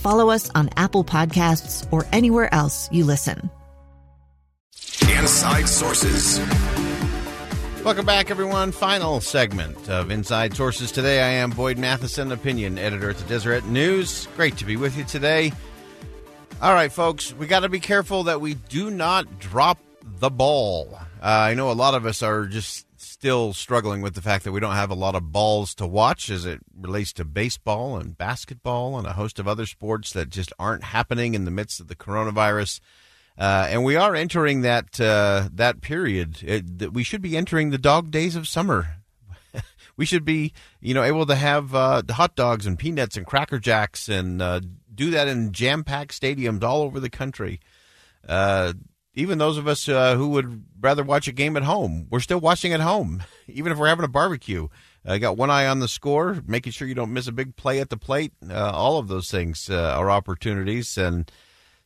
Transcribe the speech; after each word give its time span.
follow 0.00 0.30
us 0.30 0.50
on 0.54 0.70
Apple 0.76 1.04
Podcasts, 1.04 1.86
or 1.92 2.06
anywhere 2.12 2.52
else 2.52 2.88
you 2.90 3.04
listen. 3.04 3.50
Inside 5.02 5.68
Sources. 5.68 6.40
Welcome 7.84 8.04
back, 8.04 8.30
everyone. 8.30 8.72
Final 8.72 9.20
segment 9.20 9.88
of 9.88 10.10
Inside 10.10 10.54
Sources 10.54 10.92
today. 10.92 11.22
I 11.22 11.28
am 11.28 11.50
Boyd 11.50 11.78
Matheson, 11.78 12.32
opinion 12.32 12.78
editor 12.78 13.10
at 13.10 13.16
the 13.16 13.24
Deseret 13.24 13.64
News. 13.66 14.28
Great 14.36 14.56
to 14.58 14.64
be 14.64 14.76
with 14.76 14.98
you 14.98 15.04
today. 15.04 15.52
All 16.60 16.74
right, 16.74 16.92
folks, 16.92 17.34
we 17.34 17.46
got 17.46 17.60
to 17.60 17.68
be 17.68 17.80
careful 17.80 18.24
that 18.24 18.40
we 18.40 18.54
do 18.54 18.90
not 18.90 19.38
drop 19.38 19.78
the 20.18 20.28
ball. 20.30 20.98
Uh, 21.22 21.26
I 21.26 21.54
know 21.54 21.70
a 21.70 21.72
lot 21.72 21.94
of 21.94 22.04
us 22.04 22.22
are 22.22 22.46
just 22.46 22.86
still 22.98 23.54
struggling 23.54 24.02
with 24.02 24.14
the 24.14 24.22
fact 24.22 24.44
that 24.44 24.52
we 24.52 24.60
don't 24.60 24.74
have 24.74 24.90
a 24.90 24.94
lot 24.94 25.14
of 25.14 25.32
balls 25.32 25.74
to 25.76 25.86
watch 25.86 26.28
as 26.28 26.44
it 26.44 26.60
relates 26.80 27.12
to 27.14 27.24
baseball 27.24 27.96
and 27.96 28.16
basketball 28.16 28.98
and 28.98 29.06
a 29.06 29.12
host 29.12 29.38
of 29.38 29.48
other 29.48 29.66
sports 29.66 30.12
that 30.12 30.30
just 30.30 30.52
aren't 30.58 30.84
happening 30.84 31.34
in 31.34 31.44
the 31.44 31.50
midst 31.50 31.80
of 31.80 31.88
the 31.88 31.96
coronavirus. 31.96 32.80
Uh, 33.38 33.66
and 33.70 33.84
we 33.84 33.96
are 33.96 34.14
entering 34.14 34.62
that 34.62 35.00
uh, 35.00 35.48
that 35.52 35.80
period 35.80 36.42
it, 36.42 36.78
that 36.78 36.92
we 36.92 37.02
should 37.02 37.22
be 37.22 37.36
entering 37.36 37.70
the 37.70 37.78
dog 37.78 38.10
days 38.10 38.36
of 38.36 38.46
summer. 38.46 38.96
we 39.96 40.04
should 40.04 40.24
be, 40.24 40.52
you 40.80 40.94
know, 40.94 41.02
able 41.02 41.26
to 41.26 41.34
have 41.34 41.74
uh, 41.74 42.02
hot 42.10 42.36
dogs 42.36 42.66
and 42.66 42.78
peanuts 42.78 43.16
and 43.16 43.26
cracker 43.26 43.58
jacks 43.58 44.08
and 44.08 44.42
uh, 44.42 44.60
do 44.94 45.10
that 45.10 45.28
in 45.28 45.52
jam 45.52 45.84
packed 45.84 46.18
stadiums 46.18 46.62
all 46.62 46.82
over 46.82 47.00
the 47.00 47.10
country. 47.10 47.60
Uh, 48.28 48.74
even 49.14 49.38
those 49.38 49.58
of 49.58 49.66
us 49.66 49.88
uh, 49.88 50.14
who 50.16 50.28
would 50.28 50.64
rather 50.80 51.02
watch 51.02 51.26
a 51.28 51.32
game 51.32 51.56
at 51.56 51.62
home, 51.62 52.06
we're 52.10 52.20
still 52.20 52.40
watching 52.40 52.72
at 52.72 52.80
home, 52.80 53.22
even 53.48 53.72
if 53.72 53.78
we're 53.78 53.88
having 53.88 54.04
a 54.04 54.08
barbecue. 54.08 54.68
I 55.04 55.18
got 55.18 55.36
one 55.36 55.50
eye 55.50 55.66
on 55.66 55.80
the 55.80 55.88
score, 55.88 56.42
making 56.46 56.72
sure 56.72 56.86
you 56.86 56.94
don't 56.94 57.12
miss 57.12 57.26
a 57.26 57.32
big 57.32 57.56
play 57.56 57.80
at 57.80 57.90
the 57.90 57.96
plate. 57.96 58.32
all 58.50 58.98
of 58.98 59.08
those 59.08 59.30
things 59.30 59.70
are 59.70 60.10
opportunities 60.10 60.98
and 60.98 61.30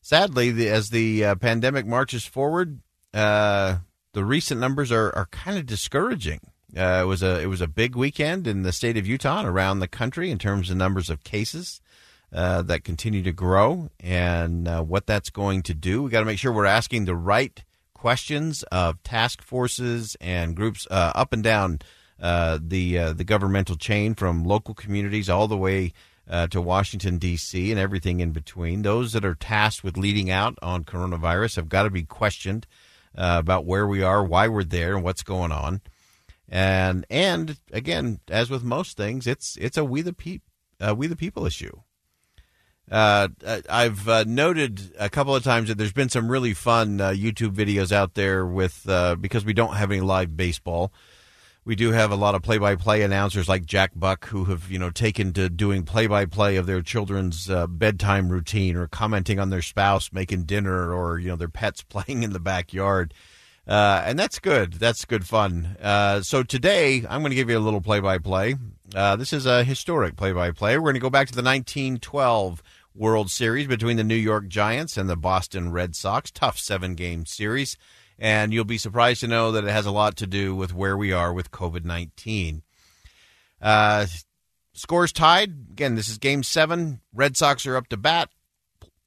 sadly, 0.05 0.53
the, 0.53 0.69
as 0.69 0.91
the 0.91 1.25
uh, 1.25 1.35
pandemic 1.35 1.87
marches 1.87 2.25
forward, 2.25 2.79
uh, 3.13 3.79
the 4.13 4.25
recent 4.25 4.61
numbers 4.61 4.93
are, 4.93 5.13
are 5.17 5.27
kind 5.27 5.59
of 5.59 5.67
discouraging. 5.67 6.41
Uh, 6.77 7.01
it 7.03 7.07
was 7.07 7.23
a 7.23 7.41
it 7.41 7.47
was 7.47 7.61
a 7.61 7.69
big 7.69 7.95
weekend 7.95 8.47
in 8.49 8.63
the 8.63 8.73
state 8.73 8.97
of 8.97 9.07
Utah 9.07 9.41
and 9.41 9.49
around 9.49 9.79
the 9.79 9.89
country 9.89 10.31
in 10.31 10.39
terms 10.39 10.71
of 10.71 10.77
numbers 10.77 11.09
of 11.09 11.23
cases 11.23 11.81
uh, 12.33 12.63
that 12.63 12.83
continue 12.83 13.23
to 13.23 13.31
grow 13.31 13.91
and 14.01 14.67
uh, 14.67 14.83
what 14.83 15.07
that's 15.07 15.31
going 15.31 15.63
to 15.63 15.75
do. 15.75 16.03
We 16.03 16.11
got 16.11 16.21
to 16.21 16.27
make 16.27 16.39
sure 16.39 16.53
we're 16.53 16.65
asking 16.65 17.05
the 17.05 17.15
right 17.15 17.63
questions 17.95 18.65
of 18.65 19.01
task 19.05 19.41
forces 19.41 20.17
and 20.21 20.57
groups 20.57 20.89
uh, 20.91 21.13
up 21.15 21.33
and 21.33 21.45
down 21.45 21.79
the 22.19 23.13
the 23.15 23.25
governmental 23.25 23.77
chain, 23.77 24.15
from 24.15 24.45
local 24.45 24.75
communities 24.75 25.29
all 25.29 25.49
the 25.49 25.57
way 25.57 25.93
uh, 26.29 26.47
to 26.49 26.61
Washington, 26.61 27.19
D.C., 27.19 27.71
and 27.71 27.79
everything 27.79 28.21
in 28.21 28.33
between. 28.33 28.83
Those 28.83 29.13
that 29.13 29.25
are 29.25 29.35
tasked 29.35 29.85
with 29.85 29.97
leading 29.97 30.31
out 30.31 30.59
on 30.63 30.85
coronavirus 30.85 31.57
have 31.57 31.69
got 31.69 31.83
to 31.85 31.91
be 31.91 32.05
questioned 32.05 32.67
uh, 33.17 33.37
about 33.39 33.67
where 33.67 33.87
we 33.87 34.03
are, 34.03 34.25
why 34.25 34.49
we're 34.49 34.65
there, 34.65 34.95
and 34.95 35.05
what's 35.05 35.23
going 35.23 35.53
on. 35.53 35.81
And 36.49 37.07
and 37.11 37.59
again, 37.73 38.21
as 38.29 38.51
with 38.51 38.65
most 38.65 38.97
things, 38.97 39.27
it's 39.27 39.57
it's 39.57 39.77
a 39.77 39.85
we 39.85 40.03
the 40.03 40.13
pe- 40.13 40.41
uh, 40.81 40.95
we 40.97 41.07
the 41.07 41.17
people 41.17 41.47
issue. 41.47 41.81
Uh, 42.91 43.29
I've 43.71 44.07
uh, 44.07 44.25
noted 44.27 44.93
a 44.99 45.09
couple 45.09 45.35
of 45.35 45.43
times 45.43 45.69
that 45.69 45.79
there's 45.79 45.95
been 45.95 46.11
some 46.11 46.31
really 46.31 46.53
fun 46.53 47.01
uh, 47.01 47.11
YouTube 47.11 47.55
videos 47.55 47.93
out 47.93 48.13
there 48.13 48.45
with 48.45 48.87
uh, 48.87 49.15
because 49.15 49.43
we 49.43 49.55
don't 49.55 49.77
have 49.77 49.91
any 49.91 50.03
live 50.03 50.37
baseball 50.37 50.93
we 51.65 51.75
do 51.75 51.93
have 51.93 52.11
a 52.11 52.17
lot 52.17 52.35
of 52.35 52.43
play-by-play 52.43 53.03
announcers 53.03 53.49
like 53.49 53.65
Jack 53.65 53.93
Buck 53.95 54.27
who 54.27 54.45
have 54.47 54.71
you 54.71 54.79
know 54.79 54.91
taken 54.91 55.33
to 55.33 55.49
doing 55.49 55.85
play-by-play 55.85 56.57
of 56.57 56.67
their 56.67 56.83
children's 56.83 57.49
uh, 57.49 57.67
bedtime 57.67 58.29
routine 58.29 58.77
or 58.77 58.87
commenting 58.87 59.39
on 59.39 59.51
their 59.51 59.63
spouse 59.63 60.13
making 60.13 60.45
dinner 60.45 60.93
or 60.93 61.19
you 61.19 61.29
know 61.29 61.37
their 61.37 61.49
pets 61.49 61.83
playing 61.89 62.23
in 62.23 62.33
the 62.33 62.41
backyard. 62.41 63.15
Uh, 63.67 64.03
and 64.05 64.19
that's 64.19 64.39
good. 64.39 64.75
That's 64.75 65.07
good 65.07 65.27
fun. 65.27 65.79
Uh, 65.81 66.21
so 66.21 66.43
today 66.43 66.99
I'm 67.09 67.23
going 67.23 67.31
to 67.31 67.37
give 67.37 67.49
you 67.49 67.57
a 67.57 67.61
little 67.61 67.81
play-by-play. 67.81 68.57
Uh, 68.95 69.17
this 69.17 69.33
is 69.33 69.47
a 69.47 69.65
historic 69.65 70.17
play-by-play. 70.17 70.77
We're 70.77 70.83
going 70.83 70.95
to 70.95 71.01
go 71.01 71.09
back 71.09 71.29
to 71.29 71.35
the 71.35 71.43
1912 71.43 72.63
World 72.95 73.31
Series 73.31 73.67
between 73.67 73.97
the 73.97 74.05
New 74.05 74.15
York 74.15 74.49
Giants 74.49 74.99
and 74.99 75.09
the 75.09 75.17
Boston 75.17 75.73
Red 75.73 75.97
Sox. 75.97 76.31
Tough 76.31 76.59
seven-game 76.59 77.25
series 77.25 77.79
and 78.19 78.53
you'll 78.53 78.65
be 78.65 78.79
surprised 78.79 79.21
to 79.21 79.29
know 79.29 79.53
that 79.53 79.65
it 79.65 79.71
has 79.71 79.87
a 79.87 79.91
lot 79.91 80.17
to 80.17 80.27
do 80.27 80.55
with 80.55 80.75
where 80.75 80.97
we 80.97 81.13
are 81.13 81.33
with 81.33 81.51
COVID 81.51 81.85
19. 81.85 82.63
Uh, 83.61 84.07
scores 84.73 85.13
tied. 85.13 85.51
Again, 85.71 85.95
this 85.95 86.09
is 86.09 86.19
game 86.19 86.43
seven. 86.43 87.01
Red 87.13 87.37
Sox 87.37 87.67
are 87.67 87.77
up 87.77 87.89
to 87.89 87.97
bat. 87.97 88.31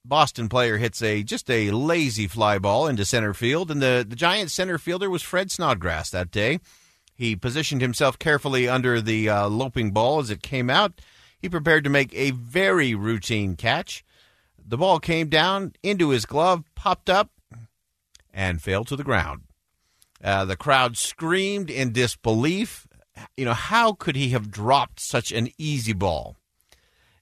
Boston 0.04 0.48
player 0.48 0.78
hits 0.78 1.02
a 1.02 1.22
just 1.22 1.50
a 1.50 1.70
lazy 1.70 2.26
fly 2.26 2.58
ball 2.58 2.86
into 2.86 3.04
center 3.04 3.34
field, 3.34 3.70
and 3.70 3.82
the, 3.82 4.06
the 4.08 4.16
Giants 4.16 4.54
center 4.54 4.78
fielder 4.78 5.10
was 5.10 5.22
Fred 5.22 5.50
Snodgrass 5.50 6.10
that 6.10 6.30
day. 6.30 6.60
He 7.14 7.36
positioned 7.36 7.82
himself 7.82 8.18
carefully 8.18 8.68
under 8.68 9.00
the 9.00 9.28
uh, 9.28 9.48
loping 9.48 9.90
ball 9.90 10.20
as 10.20 10.30
it 10.30 10.42
came 10.42 10.70
out. 10.70 11.00
He 11.38 11.48
prepared 11.48 11.84
to 11.84 11.90
make 11.90 12.14
a 12.14 12.30
very 12.30 12.94
routine 12.94 13.56
catch. 13.56 14.04
The 14.66 14.78
ball 14.78 15.00
came 15.00 15.28
down 15.28 15.72
into 15.82 16.10
his 16.10 16.26
glove, 16.26 16.64
popped 16.74 17.10
up, 17.10 17.30
and 18.38 18.62
fell 18.62 18.84
to 18.84 18.94
the 18.94 19.02
ground. 19.02 19.42
Uh, 20.22 20.44
the 20.44 20.56
crowd 20.56 20.96
screamed 20.96 21.68
in 21.68 21.92
disbelief. 21.92 22.86
You 23.36 23.44
know, 23.44 23.52
how 23.52 23.94
could 23.94 24.14
he 24.14 24.28
have 24.28 24.48
dropped 24.48 25.00
such 25.00 25.32
an 25.32 25.48
easy 25.58 25.92
ball? 25.92 26.36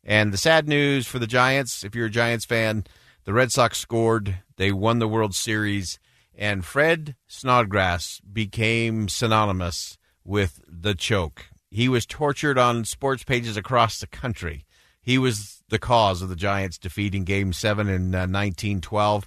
And 0.05 0.31
the 0.31 0.37
sad 0.37 0.69
news 0.69 1.07
for 1.07 1.19
the 1.19 1.27
Giants, 1.27 1.83
if 1.83 1.95
you're 1.95 2.07
a 2.07 2.11
Giants 2.11 2.45
fan, 2.45 2.85
the 3.25 3.33
Red 3.33 3.51
Sox 3.51 3.79
scored. 3.79 4.41
They 4.57 4.71
won 4.73 4.99
the 4.99 5.09
World 5.09 5.35
Series, 5.35 5.99
and 6.35 6.67
Fred 6.67 7.17
Snodgrass 7.27 8.21
became 8.21 9.09
synonymous 9.09 9.97
with 10.23 10.61
the 10.69 10.95
choke. 10.95 11.47
He 11.71 11.89
was 11.89 12.05
tortured 12.05 12.59
on 12.59 12.85
sports 12.85 13.25
pages 13.25 13.57
across 13.57 13.99
the 13.99 14.07
country. 14.07 14.67
He 15.01 15.17
was 15.17 15.63
the 15.71 15.79
cause 15.79 16.21
of 16.21 16.29
the 16.29 16.37
Giants 16.37 16.77
defeating 16.77 17.25
Game 17.25 17.55
7 17.55 17.89
in 17.89 18.15
uh, 18.15 18.29
1912. 18.29 19.27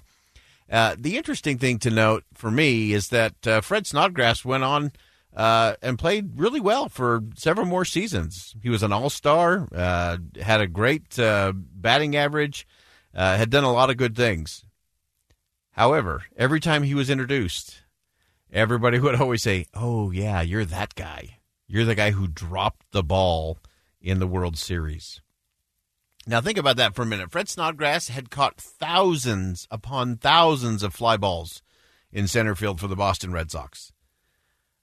Uh, 0.70 0.94
the 0.96 1.16
interesting 1.16 1.58
thing 1.58 1.78
to 1.80 1.90
note 1.90 2.24
for 2.32 2.50
me 2.50 2.92
is 2.92 3.08
that 3.08 3.46
uh, 3.46 3.60
Fred 3.60 3.86
Snodgrass 3.86 4.44
went 4.44 4.62
on 4.62 4.92
uh, 5.34 5.74
and 5.82 5.98
played 5.98 6.38
really 6.38 6.60
well 6.60 6.88
for 6.88 7.22
several 7.36 7.66
more 7.66 7.84
seasons. 7.84 8.54
He 8.62 8.68
was 8.68 8.82
an 8.82 8.92
all 8.92 9.10
star, 9.10 9.68
uh, 9.74 10.18
had 10.40 10.60
a 10.60 10.68
great 10.68 11.18
uh, 11.18 11.52
batting 11.54 12.14
average, 12.14 12.68
had 13.12 13.50
done 13.50 13.64
a 13.64 13.72
lot 13.72 13.90
of 13.90 13.96
good 13.96 14.14
things. 14.14 14.64
However, 15.72 16.24
every 16.36 16.60
time 16.60 16.84
he 16.84 16.94
was 16.94 17.10
introduced, 17.10 17.82
everybody 18.52 18.98
would 19.00 19.20
always 19.20 19.42
say, 19.42 19.66
Oh, 19.74 20.12
yeah, 20.12 20.40
you're 20.40 20.64
that 20.64 20.94
guy. 20.94 21.38
You're 21.66 21.84
the 21.84 21.94
guy 21.94 22.10
who 22.12 22.26
dropped 22.26 22.90
the 22.92 23.02
ball 23.02 23.58
in 24.00 24.18
the 24.18 24.26
World 24.26 24.56
Series. 24.56 25.20
Now 26.26 26.40
think 26.40 26.58
about 26.58 26.76
that 26.76 26.94
for 26.94 27.02
a 27.02 27.06
minute. 27.06 27.30
Fred 27.30 27.48
Snodgrass 27.48 28.08
had 28.08 28.30
caught 28.30 28.60
thousands 28.60 29.66
upon 29.70 30.16
thousands 30.16 30.82
of 30.82 30.94
fly 30.94 31.16
balls 31.16 31.62
in 32.12 32.28
center 32.28 32.54
field 32.54 32.80
for 32.80 32.88
the 32.88 32.96
Boston 32.96 33.32
Red 33.32 33.50
Sox. 33.50 33.92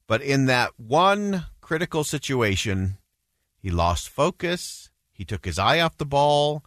But 0.08 0.22
in 0.22 0.46
that 0.46 0.72
one 0.78 1.46
critical 1.62 2.04
situation, 2.04 2.98
he 3.58 3.70
lost 3.70 4.10
focus, 4.10 4.90
he 5.12 5.26
took 5.26 5.46
his 5.46 5.60
eye 5.60 5.80
off 5.80 5.98
the 5.98 6.06
ball, 6.06 6.64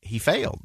he 0.00 0.18
failed. 0.18 0.62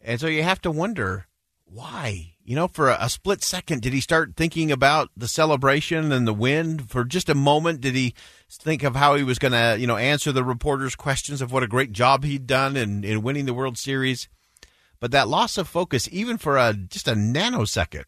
And 0.00 0.20
so 0.20 0.26
you 0.26 0.42
have 0.42 0.60
to 0.62 0.70
wonder 0.70 1.26
why? 1.64 2.34
You 2.50 2.56
know, 2.56 2.66
for 2.66 2.88
a, 2.90 3.08
split 3.08 3.44
second, 3.44 3.80
did 3.80 3.92
he 3.92 4.00
start 4.00 4.34
thinking 4.34 4.72
about 4.72 5.10
the 5.16 5.28
celebration 5.28 6.10
and 6.10 6.26
the 6.26 6.34
win? 6.34 6.80
For 6.80 7.04
just 7.04 7.28
a 7.28 7.34
moment, 7.36 7.80
did 7.80 7.94
he 7.94 8.12
think 8.50 8.82
of 8.82 8.96
how 8.96 9.14
he 9.14 9.22
was 9.22 9.38
going 9.38 9.52
to, 9.52 9.76
you 9.78 9.86
know, 9.86 9.96
answer 9.96 10.32
the 10.32 10.42
reporters' 10.42 10.96
questions 10.96 11.40
of 11.40 11.52
what 11.52 11.62
a 11.62 11.68
great 11.68 11.92
job 11.92 12.24
he'd 12.24 12.48
done 12.48 12.76
in, 12.76 13.04
in 13.04 13.22
winning 13.22 13.46
the 13.46 13.54
World 13.54 13.78
Series? 13.78 14.28
But 14.98 15.12
that 15.12 15.28
loss 15.28 15.58
of 15.58 15.68
focus, 15.68 16.08
even 16.10 16.38
for 16.38 16.56
a 16.56 16.74
just 16.74 17.06
a 17.06 17.12
nanosecond, 17.12 18.06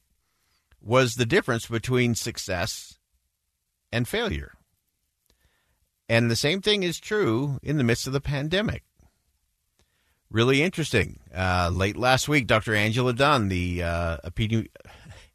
was 0.81 1.15
the 1.15 1.25
difference 1.25 1.67
between 1.67 2.17
success 2.17 2.99
and 3.93 4.09
failure. 4.09 4.55
And 6.09 6.29
the 6.29 6.35
same 6.35 6.61
thing 6.61 6.83
is 6.83 6.99
true 6.99 7.61
in 7.63 7.77
the 7.77 7.85
midst 7.85 8.09
of 8.09 8.13
the 8.13 8.21
pandemic 8.21 8.83
really 10.33 10.63
interesting. 10.63 11.21
Uh, 11.35 11.71
late 11.73 11.97
last 11.97 12.29
week, 12.29 12.47
Dr. 12.47 12.75
Angela 12.75 13.13
Dunn, 13.13 13.49
the 13.49 13.83
uh, 13.83 14.17
epidemi- 14.25 14.69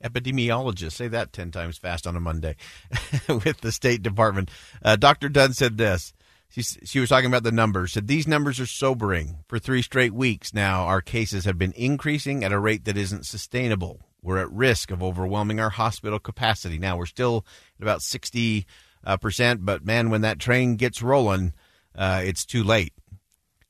epidemiologist, 0.03 0.94
say 0.94 1.07
that 1.07 1.33
10 1.33 1.51
times 1.51 1.77
fast 1.77 2.07
on 2.07 2.15
a 2.15 2.19
Monday, 2.19 2.55
with 3.29 3.61
the 3.61 3.71
State 3.71 4.01
Department, 4.01 4.49
uh, 4.83 4.95
Dr. 4.95 5.29
Dunn 5.29 5.53
said 5.53 5.77
this. 5.77 6.13
She, 6.49 6.61
she 6.61 6.99
was 6.99 7.09
talking 7.09 7.27
about 7.27 7.44
the 7.44 7.51
numbers. 7.51 7.94
Said 7.94 8.07
these 8.07 8.27
numbers 8.27 8.59
are 8.59 8.65
sobering. 8.65 9.39
For 9.47 9.59
three 9.59 9.81
straight 9.81 10.13
weeks 10.13 10.53
now, 10.53 10.85
our 10.85 11.01
cases 11.01 11.45
have 11.45 11.57
been 11.57 11.73
increasing 11.73 12.43
at 12.43 12.53
a 12.53 12.59
rate 12.59 12.85
that 12.85 12.97
isn't 12.97 13.25
sustainable. 13.25 14.00
We're 14.21 14.39
at 14.39 14.51
risk 14.51 14.89
of 14.89 15.03
overwhelming 15.03 15.59
our 15.59 15.69
hospital 15.69 16.19
capacity. 16.19 16.79
Now 16.79 16.97
we're 16.97 17.05
still 17.05 17.45
at 17.77 17.83
about 17.83 18.01
sixty 18.01 18.65
uh, 19.03 19.17
percent, 19.17 19.65
but 19.65 19.85
man, 19.85 20.09
when 20.09 20.21
that 20.21 20.39
train 20.39 20.77
gets 20.77 21.01
rolling, 21.01 21.53
uh, 21.95 22.21
it's 22.23 22.45
too 22.45 22.63
late. 22.63 22.93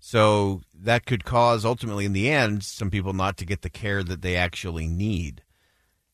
So 0.08 0.62
that 0.74 1.06
could 1.06 1.26
cause 1.26 1.66
ultimately 1.66 2.06
in 2.06 2.14
the 2.14 2.30
end 2.30 2.64
some 2.64 2.90
people 2.90 3.12
not 3.12 3.36
to 3.38 3.46
get 3.46 3.62
the 3.62 3.70
care 3.70 4.04
that 4.04 4.22
they 4.22 4.38
actually 4.38 4.88
need. 4.88 5.44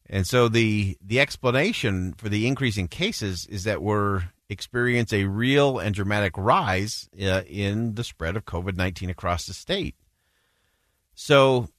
And 0.09 0.25
so 0.25 0.47
the 0.47 0.97
the 0.99 1.19
explanation 1.19 2.15
for 2.17 2.27
the 2.27 2.47
increase 2.47 2.75
in 2.75 2.87
cases 2.87 3.45
is 3.45 3.65
that 3.65 3.83
we're 3.83 4.23
experience 4.49 5.13
a 5.13 5.25
real 5.25 5.77
and 5.77 5.93
dramatic 5.93 6.33
rise 6.35 7.07
uh, 7.21 7.43
in 7.45 7.93
the 7.93 8.03
spread 8.03 8.35
of 8.35 8.45
COVID-19 8.45 9.11
across 9.11 9.45
the 9.45 9.53
state. 9.53 9.93
So 11.13 11.69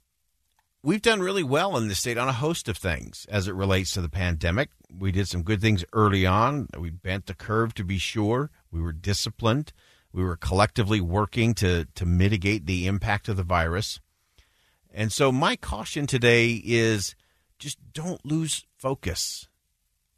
we've 0.84 1.02
done 1.02 1.19
really 1.19 1.43
well 1.43 1.76
in 1.76 1.88
the 1.88 1.96
state 1.96 2.16
on 2.16 2.28
a 2.28 2.32
host 2.32 2.69
of 2.69 2.76
things 2.76 3.26
as 3.28 3.49
it 3.49 3.56
relates 3.56 3.90
to 3.94 4.00
the 4.00 4.08
pandemic. 4.08 4.69
We 4.96 5.11
did 5.11 5.26
some 5.26 5.43
good 5.43 5.61
things 5.61 5.84
early 5.93 6.26
on. 6.26 6.69
We 6.78 6.90
bent 6.90 7.26
the 7.26 7.34
curve 7.34 7.75
to 7.75 7.82
be 7.82 7.99
sure. 7.99 8.52
We 8.70 8.81
were 8.81 8.93
disciplined. 8.93 9.72
We 10.14 10.22
were 10.22 10.37
collectively 10.37 11.00
working 11.00 11.55
to, 11.55 11.87
to 11.96 12.06
mitigate 12.06 12.66
the 12.66 12.87
impact 12.87 13.28
of 13.28 13.37
the 13.37 13.43
virus. 13.43 13.99
And 14.93 15.12
so, 15.12 15.32
my 15.32 15.56
caution 15.56 16.06
today 16.06 16.62
is 16.64 17.16
just 17.58 17.78
don't 17.93 18.25
lose 18.25 18.64
focus. 18.76 19.49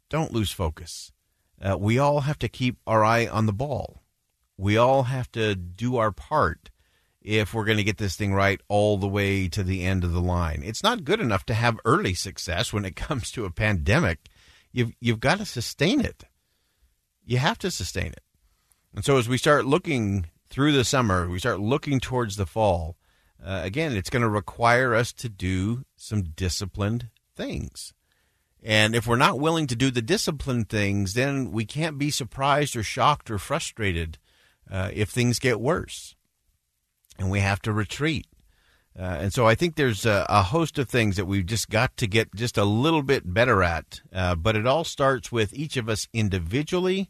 Don't 0.07 0.31
lose 0.31 0.51
focus. 0.51 1.11
Uh, 1.59 1.77
we 1.79 1.97
all 1.97 2.21
have 2.21 2.37
to 2.39 2.47
keep 2.47 2.77
our 2.85 3.03
eye 3.03 3.25
on 3.25 3.47
the 3.47 3.53
ball. 3.53 4.03
We 4.55 4.77
all 4.77 5.03
have 5.03 5.31
to 5.31 5.55
do 5.55 5.97
our 5.97 6.11
part 6.11 6.69
if 7.23 7.55
we're 7.55 7.65
going 7.65 7.77
to 7.77 7.83
get 7.83 7.97
this 7.97 8.15
thing 8.15 8.35
right 8.35 8.61
all 8.67 8.97
the 8.97 9.07
way 9.07 9.47
to 9.49 9.63
the 9.63 9.83
end 9.83 10.03
of 10.03 10.13
the 10.13 10.21
line. 10.21 10.61
It's 10.63 10.83
not 10.83 11.05
good 11.05 11.19
enough 11.19 11.43
to 11.47 11.55
have 11.55 11.79
early 11.85 12.13
success 12.13 12.71
when 12.71 12.85
it 12.85 12.95
comes 12.95 13.31
to 13.31 13.45
a 13.45 13.51
pandemic. 13.51 14.29
You've, 14.71 14.93
you've 15.01 15.19
got 15.19 15.39
to 15.39 15.45
sustain 15.45 16.01
it. 16.01 16.25
You 17.25 17.39
have 17.39 17.57
to 17.59 17.71
sustain 17.71 18.11
it. 18.11 18.21
And 18.95 19.05
so 19.05 19.17
as 19.17 19.29
we 19.29 19.37
start 19.37 19.65
looking 19.65 20.27
through 20.49 20.71
the 20.71 20.83
summer, 20.83 21.29
we 21.29 21.39
start 21.39 21.59
looking 21.59 21.99
towards 21.99 22.35
the 22.35 22.45
fall, 22.45 22.97
uh, 23.43 23.61
again, 23.63 23.95
it's 23.95 24.09
going 24.09 24.23
to 24.23 24.29
require 24.29 24.95
us 24.95 25.13
to 25.13 25.29
do 25.29 25.83
some 25.95 26.23
disciplined 26.23 27.09
things. 27.35 27.93
And 28.63 28.95
if 28.95 29.05
we're 29.05 29.15
not 29.15 29.39
willing 29.39 29.67
to 29.67 29.75
do 29.75 29.91
the 29.91 30.01
disciplined 30.01 30.69
things, 30.69 31.13
then 31.13 31.51
we 31.51 31.65
can't 31.65 31.97
be 31.97 32.09
surprised 32.09 32.75
or 32.75 32.83
shocked 32.83 33.29
or 33.29 33.37
frustrated 33.37 34.17
uh, 34.69 34.89
if 34.93 35.09
things 35.09 35.39
get 35.39 35.61
worse. 35.61 36.15
And 37.19 37.29
we 37.29 37.39
have 37.39 37.61
to 37.61 37.71
retreat. 37.71 38.27
Uh, 38.97 39.17
and 39.21 39.33
so 39.33 39.47
I 39.47 39.53
think 39.53 39.75
there's 39.75 40.07
a, 40.07 40.25
a, 40.27 40.41
host 40.41 40.79
of 40.79 40.89
things 40.89 41.17
that 41.17 41.25
we've 41.25 41.45
just 41.45 41.69
got 41.69 41.95
to 41.97 42.07
get 42.07 42.33
just 42.33 42.57
a 42.57 42.65
little 42.65 43.03
bit 43.03 43.31
better 43.31 43.61
at. 43.61 44.01
Uh, 44.11 44.33
but 44.33 44.55
it 44.55 44.65
all 44.65 44.83
starts 44.83 45.31
with 45.31 45.53
each 45.53 45.77
of 45.77 45.87
us 45.87 46.07
individually 46.13 47.07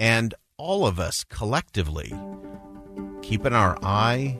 and 0.00 0.34
all 0.58 0.86
of 0.86 1.00
us 1.00 1.24
collectively 1.24 2.12
keeping 3.22 3.52
our 3.52 3.78
eye 3.82 4.38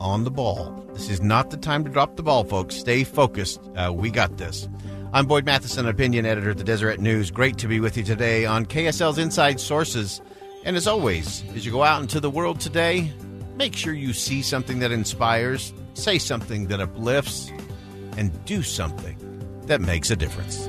on 0.00 0.24
the 0.24 0.30
ball. 0.30 0.70
This 0.92 1.08
is 1.08 1.22
not 1.22 1.50
the 1.50 1.56
time 1.56 1.84
to 1.84 1.90
drop 1.90 2.16
the 2.16 2.22
ball, 2.22 2.44
folks. 2.44 2.74
Stay 2.76 3.04
focused. 3.04 3.60
Uh, 3.76 3.92
we 3.94 4.10
got 4.10 4.36
this. 4.36 4.68
I'm 5.12 5.26
Boyd 5.26 5.44
Matheson, 5.44 5.86
opinion 5.86 6.26
editor 6.26 6.50
at 6.50 6.58
the 6.58 6.64
Deseret 6.64 6.98
News. 6.98 7.30
Great 7.30 7.56
to 7.58 7.68
be 7.68 7.78
with 7.78 7.96
you 7.96 8.02
today 8.02 8.44
on 8.46 8.66
KSL's 8.66 9.18
Inside 9.18 9.60
Sources. 9.60 10.20
And 10.64 10.76
as 10.76 10.88
always, 10.88 11.44
as 11.54 11.64
you 11.64 11.70
go 11.70 11.84
out 11.84 12.02
into 12.02 12.18
the 12.18 12.30
world 12.30 12.60
today, 12.60 13.12
make 13.56 13.76
sure 13.76 13.92
you 13.92 14.12
see 14.12 14.42
something 14.42 14.80
that 14.80 14.90
inspires, 14.90 15.72
say 15.94 16.18
something 16.18 16.66
that 16.66 16.80
uplifts, 16.80 17.52
and 18.16 18.44
do 18.44 18.62
something 18.62 19.16
that 19.66 19.80
makes 19.80 20.10
a 20.10 20.16
difference. 20.16 20.68